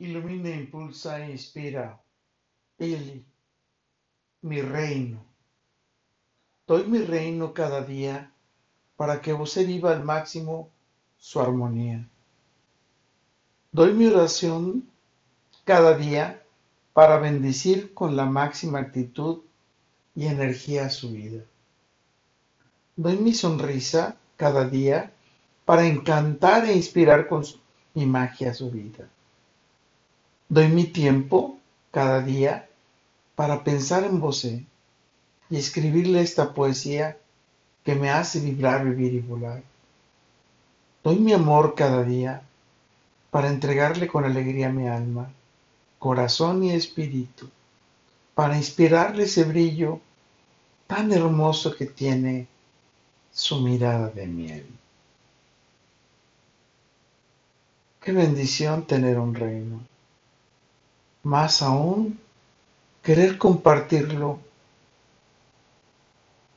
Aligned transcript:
ilumina, 0.00 0.50
impulsa 0.50 1.20
e 1.20 1.30
inspira. 1.30 2.00
Eli, 2.78 3.24
mi 4.42 4.62
reino. 4.62 5.24
Doy 6.66 6.84
mi 6.84 6.98
reino 6.98 7.52
cada 7.52 7.82
día 7.82 8.32
para 8.96 9.20
que 9.20 9.32
vos 9.32 9.54
viva 9.56 9.92
al 9.92 10.02
máximo 10.02 10.70
su 11.18 11.40
armonía. 11.40 12.08
Doy 13.72 13.92
mi 13.92 14.06
oración 14.06 14.88
cada 15.64 15.96
día 15.96 16.42
para 16.92 17.18
bendecir 17.18 17.94
con 17.94 18.16
la 18.16 18.24
máxima 18.24 18.80
actitud 18.80 19.42
y 20.14 20.26
energía 20.26 20.90
su 20.90 21.10
vida. 21.12 21.44
Doy 22.96 23.16
mi 23.16 23.32
sonrisa 23.34 24.16
cada 24.36 24.68
día 24.68 25.12
para 25.64 25.86
encantar 25.86 26.64
e 26.64 26.74
inspirar 26.74 27.28
con 27.28 27.44
mi 27.94 28.06
magia 28.06 28.54
su 28.54 28.70
vida. 28.70 29.08
Doy 30.50 30.66
mi 30.66 30.82
tiempo 30.82 31.58
cada 31.92 32.22
día 32.22 32.68
para 33.36 33.62
pensar 33.62 34.02
en 34.02 34.18
vos 34.18 34.44
y 34.44 34.66
escribirle 35.48 36.22
esta 36.22 36.54
poesía 36.54 37.16
que 37.84 37.94
me 37.94 38.10
hace 38.10 38.40
vibrar, 38.40 38.84
vivir 38.84 39.14
y 39.14 39.20
volar. 39.20 39.62
Doy 41.04 41.20
mi 41.20 41.32
amor 41.32 41.76
cada 41.76 42.02
día 42.02 42.42
para 43.30 43.48
entregarle 43.48 44.08
con 44.08 44.24
alegría 44.24 44.70
mi 44.70 44.88
alma, 44.88 45.30
corazón 46.00 46.64
y 46.64 46.72
espíritu, 46.72 47.48
para 48.34 48.56
inspirarle 48.56 49.22
ese 49.22 49.44
brillo 49.44 50.00
tan 50.88 51.12
hermoso 51.12 51.76
que 51.76 51.86
tiene 51.86 52.48
su 53.30 53.60
mirada 53.60 54.08
de 54.08 54.26
miel. 54.26 54.66
Qué 58.00 58.10
bendición 58.10 58.84
tener 58.84 59.16
un 59.16 59.32
reino. 59.32 59.90
Más 61.22 61.62
aún, 61.62 62.18
querer 63.02 63.38
compartirlo 63.38 64.38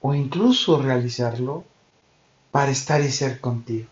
o 0.01 0.13
incluso 0.13 0.81
realizarlo 0.81 1.63
para 2.51 2.71
estar 2.71 3.01
y 3.01 3.11
ser 3.11 3.39
contigo. 3.39 3.87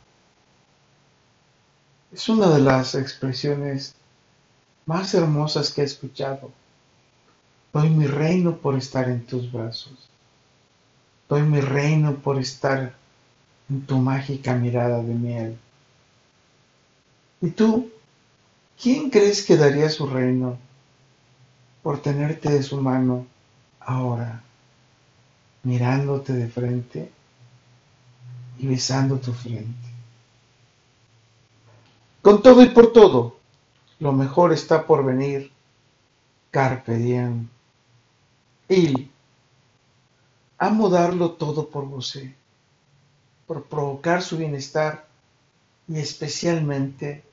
Es 2.11 2.27
una 2.27 2.49
de 2.49 2.59
las 2.59 2.95
expresiones 2.95 3.95
más 4.85 5.13
hermosas 5.13 5.71
que 5.71 5.81
he 5.81 5.85
escuchado. 5.85 6.51
Doy 7.71 7.89
mi 7.89 8.05
reino 8.05 8.57
por 8.57 8.75
estar 8.75 9.07
en 9.09 9.25
tus 9.25 9.49
brazos. 9.51 10.09
Doy 11.29 11.43
mi 11.43 11.61
reino 11.61 12.15
por 12.15 12.37
estar 12.37 12.93
en 13.69 13.85
tu 13.85 13.97
mágica 13.97 14.53
mirada 14.53 15.01
de 15.01 15.13
miel. 15.13 15.57
¿Y 17.39 17.51
tú? 17.51 17.89
¿Quién 18.79 19.09
crees 19.09 19.45
que 19.45 19.57
daría 19.57 19.89
su 19.89 20.07
reino 20.07 20.57
por 21.81 22.01
tenerte 22.01 22.51
de 22.51 22.61
su 22.61 22.79
mano 22.81 23.25
ahora, 23.79 24.43
mirándote 25.63 26.33
de 26.33 26.47
frente 26.47 27.11
y 28.59 28.67
besando 28.67 29.17
tu 29.17 29.33
frente? 29.33 29.89
Con 32.21 32.43
todo 32.43 32.61
y 32.61 32.69
por 32.69 32.93
todo, 32.93 33.37
lo 33.99 34.11
mejor 34.11 34.53
está 34.53 34.85
por 34.85 35.03
venir. 35.03 35.51
Carpe 36.51 36.97
diem. 36.97 37.47
Il. 38.67 39.11
Amo 40.57 40.89
darlo 40.89 41.31
todo 41.31 41.69
por 41.69 41.85
vos, 41.85 42.19
por 43.47 43.63
provocar 43.65 44.21
su 44.21 44.37
bienestar 44.37 45.07
y 45.87 45.97
especialmente 45.97 47.23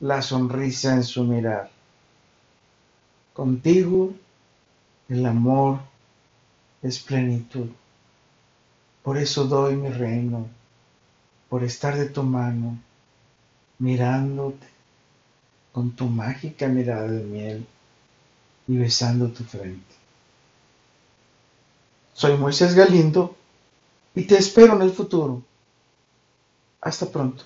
la 0.00 0.22
sonrisa 0.22 0.94
en 0.94 1.04
su 1.04 1.24
mirar. 1.24 1.70
Contigo 3.32 4.12
el 5.08 5.24
amor 5.26 5.80
es 6.82 6.98
plenitud. 6.98 7.68
Por 9.02 9.16
eso 9.16 9.44
doy 9.44 9.76
mi 9.76 9.88
reino, 9.88 10.46
por 11.48 11.64
estar 11.64 11.96
de 11.96 12.08
tu 12.08 12.22
mano 12.22 12.78
mirándote 13.78 14.66
con 15.72 15.92
tu 15.92 16.06
mágica 16.06 16.66
mirada 16.66 17.06
de 17.06 17.22
miel 17.22 17.66
y 18.66 18.76
besando 18.76 19.28
tu 19.28 19.44
frente. 19.44 19.94
Soy 22.12 22.36
Moisés 22.36 22.74
Galindo 22.74 23.36
y 24.14 24.24
te 24.24 24.36
espero 24.36 24.74
en 24.74 24.82
el 24.82 24.90
futuro. 24.90 25.42
Hasta 26.80 27.06
pronto. 27.06 27.44